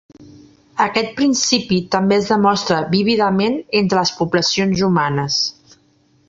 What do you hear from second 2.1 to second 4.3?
es demostra vívidament entre les